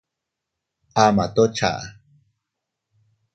Ama 1.03 1.25
toʼo 1.35 1.43
chaʼa. 1.55 1.83